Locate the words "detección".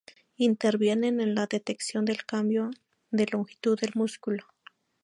1.45-2.05